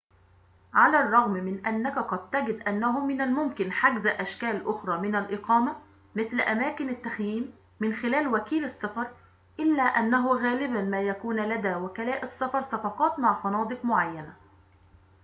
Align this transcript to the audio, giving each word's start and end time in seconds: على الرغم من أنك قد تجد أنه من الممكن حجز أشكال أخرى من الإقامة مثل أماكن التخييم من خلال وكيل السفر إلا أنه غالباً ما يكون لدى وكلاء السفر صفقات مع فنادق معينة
على 0.73 0.99
الرغم 1.01 1.31
من 1.31 1.65
أنك 1.65 1.99
قد 1.99 2.29
تجد 2.29 2.61
أنه 2.63 3.05
من 3.05 3.21
الممكن 3.21 3.71
حجز 3.71 4.07
أشكال 4.07 4.67
أخرى 4.67 4.97
من 4.97 5.15
الإقامة 5.15 5.75
مثل 6.15 6.41
أماكن 6.41 6.89
التخييم 6.89 7.53
من 7.79 7.93
خلال 7.95 8.27
وكيل 8.27 8.63
السفر 8.65 9.07
إلا 9.59 9.83
أنه 9.83 10.31
غالباً 10.35 10.81
ما 10.81 11.01
يكون 11.01 11.47
لدى 11.49 11.75
وكلاء 11.75 12.23
السفر 12.23 12.61
صفقات 12.63 13.19
مع 13.19 13.41
فنادق 13.43 13.85
معينة 13.85 14.33